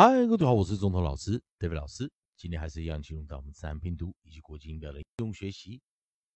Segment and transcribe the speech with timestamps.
[0.00, 2.08] 嗨，各位好，我是中头老师 David 老师。
[2.36, 5.82] 今天还是一样进入到我们自然拼读以及国际音标的应用学习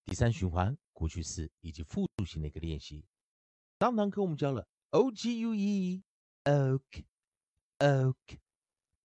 [0.04, 3.06] 第三循环过去式以及复数型的一个练习。
[3.78, 6.02] 上堂课我们教了 o g u e
[6.42, 7.04] oak
[7.78, 8.16] oak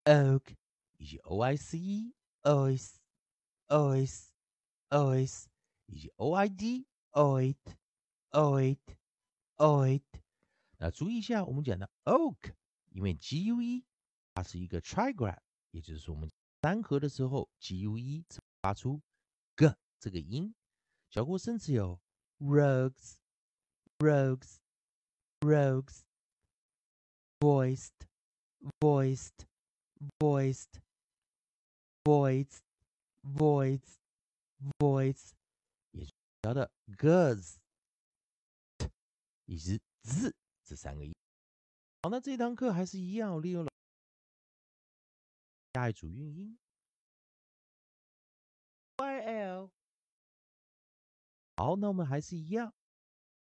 [0.05, 0.55] oak
[0.97, 2.15] 以及 o i c e
[2.45, 2.95] ois
[3.69, 4.29] ois
[4.89, 5.45] ois
[5.85, 7.57] 以及 o i d oit
[8.31, 8.79] oit
[9.59, 10.03] oit。
[10.79, 12.55] 那注意一下，我们讲的 oak，
[12.93, 13.85] 因为 g u e
[14.37, 15.39] 它是一个 trigram，
[15.71, 18.23] 也就是说我们单合的时候，g u e
[18.61, 19.01] 发出
[19.57, 20.55] g 这个音。
[21.09, 21.99] 小过生词有
[22.39, 23.15] rogues
[23.97, 24.57] rogues
[25.41, 26.03] rogues
[27.41, 27.89] voiced
[28.79, 29.47] voiced
[30.19, 30.83] voiced
[32.05, 32.59] voiced
[33.23, 33.97] voiced
[34.79, 35.31] voice
[35.93, 36.13] 也就是
[36.43, 37.55] 教的 girls，
[39.47, 41.15] 以及 z 这三个音。
[42.03, 43.71] 好，那这堂课还是一样，利用了。
[45.77, 46.59] 下一组韵音
[48.97, 49.71] ，y l。
[51.55, 52.73] 好，那我们还是一样，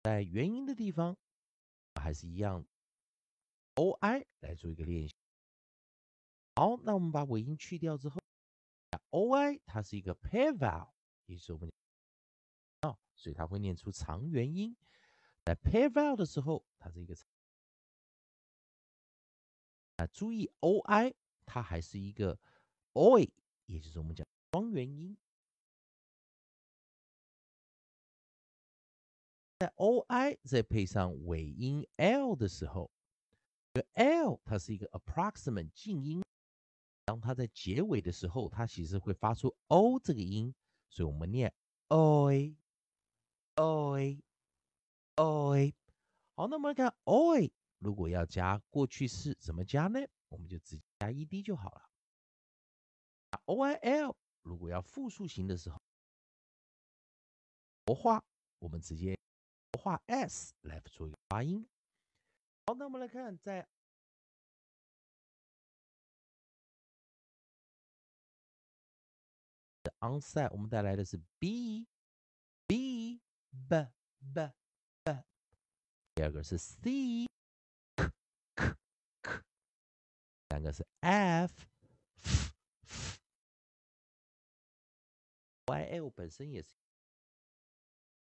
[0.02, 1.16] 在元音的地方
[1.94, 2.66] 还是一样
[3.74, 5.14] ，o i 来做一个练习。
[6.56, 8.20] 好，那我们把尾音去掉之后
[9.10, 10.90] ，o i 它是一个 pair vowel，
[11.26, 11.70] 也就是我们
[12.80, 14.76] 啊，所以它会念出长元音。
[15.44, 17.14] 在 pair vowel 的时候，它是一个
[19.98, 21.14] 啊，注意 o i。
[21.46, 22.38] 它还是一个
[22.92, 23.30] oi，
[23.64, 25.16] 也就是我们讲双元音。
[29.60, 32.90] 在 oi 再配上尾音 l 的时候，
[33.72, 36.22] 这个 l 它是一个 approximate 静音，
[37.06, 40.54] 当它在结尾的时候，它其实会发出 o 这个音，
[40.90, 41.54] 所以我们念
[41.88, 42.52] oi，oi，oi。
[46.34, 50.00] 好，那么看 oi，如果要加过去式，怎么加呢？
[50.28, 51.90] 我们就直接加 ed 就好了。
[53.46, 55.80] oil 如果要复数型的时候，
[57.86, 58.24] 活化，
[58.58, 59.18] 我们直接
[59.72, 61.68] 活化 s 来做一个发音。
[62.66, 63.68] 好，那我们来看，在
[70.00, 71.86] onside 我们带来的是 b
[72.66, 73.20] b
[73.68, 73.92] b
[74.34, 74.52] b
[75.04, 75.24] b，
[76.14, 77.26] 第二个是 c。
[80.48, 81.58] 三个是 f，y
[85.98, 86.74] l 本身也是。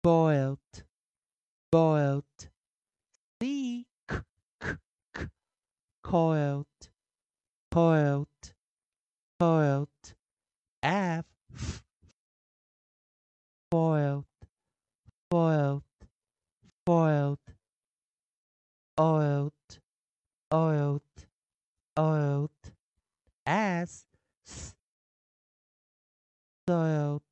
[0.03, 0.92] boiled,
[3.41, 4.17] c, k,
[4.61, 4.77] k,
[5.15, 5.27] k,
[6.05, 6.67] coiled,
[7.71, 8.29] coiled,
[9.41, 9.89] coiled,
[10.83, 11.25] f,
[11.55, 11.83] f,
[13.71, 14.27] foiled,
[15.31, 15.83] foiled,
[16.85, 17.39] foiled,
[19.01, 19.53] oiled,
[20.53, 21.03] oiled,
[21.99, 22.51] oiled,
[23.47, 24.05] s,
[24.47, 24.75] s,
[26.69, 27.23] soiled,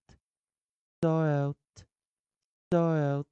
[1.05, 1.57] soiled,
[2.73, 3.27] soiled,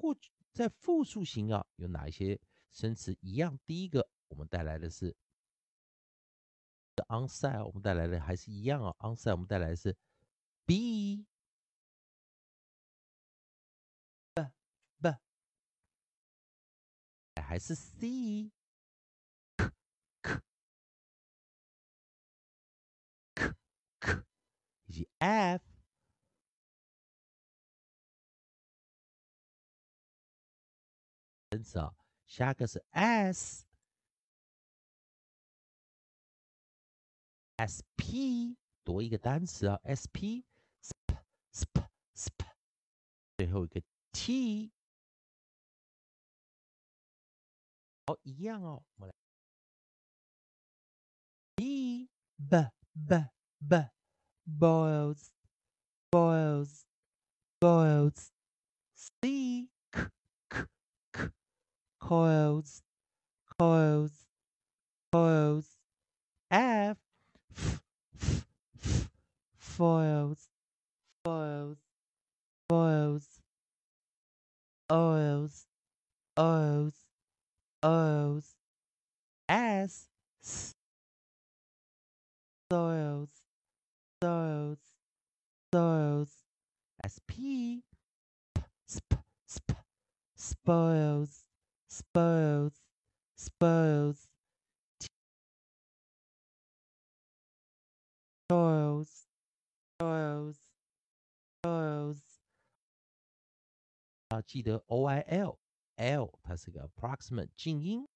[0.00, 2.40] 过去在复数型啊，有哪一些
[2.72, 3.58] 生词一样？
[3.66, 5.16] 第一个，我们带来的是
[7.08, 8.94] onside，我们带来的还是一样啊。
[9.00, 9.92] onside，我们带来的是
[10.64, 11.26] be,
[14.34, 14.50] b,
[15.00, 15.16] b，
[17.42, 18.52] 还是 c。
[24.86, 25.62] 以及 f，
[31.48, 31.94] 单词啊，
[32.26, 33.64] 下个是 s，sp
[38.84, 40.44] 多一个单词啊，sp，sp，sp，s
[42.36, 42.44] p，
[43.36, 43.82] 最后一个
[44.12, 44.72] t，
[48.06, 49.14] 好，一样哦，我们来
[51.56, 53.28] ，b，b，b，b。
[54.48, 55.28] boils,
[56.10, 56.86] boils,
[57.60, 58.30] boils.
[58.94, 59.68] C,
[62.08, 62.82] coils,
[63.58, 64.24] coils,
[65.12, 65.76] coils.
[66.50, 66.96] F,
[67.54, 67.82] f,
[68.18, 68.46] f,
[68.80, 69.10] f,
[69.58, 70.48] foils,
[71.22, 71.76] foils,
[72.70, 73.42] foils.
[74.90, 75.66] Oils,
[76.38, 76.94] oils,
[77.84, 78.54] oils.
[79.50, 80.08] S
[82.70, 83.28] soils
[84.22, 84.78] soils
[85.72, 86.30] soils
[87.04, 87.82] S P
[88.88, 89.12] sp
[89.44, 89.72] sp
[90.34, 91.47] spoils
[91.97, 92.73] spoils
[93.35, 94.27] spoils
[98.49, 99.27] soils
[99.99, 100.57] soils
[101.63, 102.21] soils
[104.29, 105.59] 啊，记得 O I L
[105.95, 108.07] L 它是个 approximate 静音，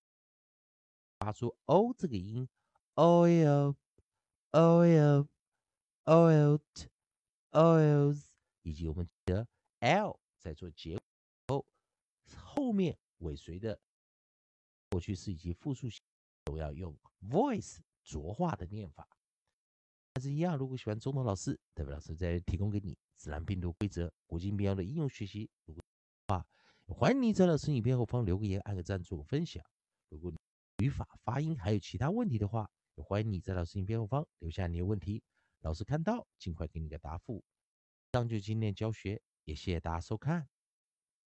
[1.19, 2.49] 发出 O 这个音，
[2.95, 3.75] oil
[4.51, 5.27] oil
[6.05, 6.89] oiled
[7.51, 8.25] oils，
[8.63, 9.47] 以及我们记得
[9.79, 10.99] L 在做结
[11.47, 11.65] 后
[12.35, 13.78] 后面 尾随的
[14.90, 16.00] 过去式以及复数型
[16.44, 16.96] 都要用
[17.28, 19.08] voice 浊化的念法。
[20.14, 25.48] 还是一样，如果喜欢中东老师，代表老师再提供给你自然拼读规则、国际标的应用学习。
[25.64, 25.82] 如果
[26.28, 26.46] 话，
[26.86, 29.64] 欢迎你在老师影片后方留个言、按个赞、做个分享。
[30.10, 30.38] 如果你
[30.84, 35.22] 语法、发音还有其他问题的话，也欢迎你在老师影片后方留下你的问题，
[35.60, 37.38] 老师看到尽快给你个答复。
[37.38, 40.46] 以上就今天教学，也谢谢大家收看。